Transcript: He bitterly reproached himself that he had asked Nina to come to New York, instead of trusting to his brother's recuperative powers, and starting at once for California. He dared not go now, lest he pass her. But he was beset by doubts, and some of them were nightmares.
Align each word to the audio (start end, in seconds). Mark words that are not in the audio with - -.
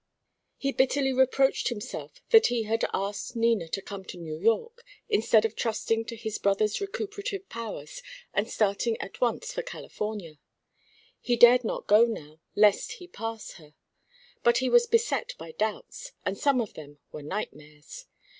He 0.57 0.71
bitterly 0.71 1.13
reproached 1.13 1.67
himself 1.67 2.23
that 2.31 2.47
he 2.47 2.63
had 2.63 2.83
asked 2.91 3.35
Nina 3.35 3.67
to 3.67 3.83
come 3.83 4.03
to 4.05 4.17
New 4.17 4.35
York, 4.35 4.83
instead 5.07 5.45
of 5.45 5.55
trusting 5.55 6.05
to 6.05 6.15
his 6.15 6.39
brother's 6.39 6.81
recuperative 6.81 7.47
powers, 7.49 8.01
and 8.33 8.49
starting 8.49 8.97
at 8.99 9.21
once 9.21 9.53
for 9.53 9.61
California. 9.61 10.39
He 11.19 11.35
dared 11.35 11.63
not 11.63 11.85
go 11.85 12.05
now, 12.05 12.39
lest 12.55 12.93
he 12.93 13.07
pass 13.07 13.51
her. 13.61 13.75
But 14.41 14.57
he 14.57 14.71
was 14.71 14.87
beset 14.87 15.35
by 15.37 15.51
doubts, 15.51 16.13
and 16.25 16.35
some 16.35 16.61
of 16.61 16.73
them 16.73 16.97
were 17.11 17.21
nightmares. 17.21 18.07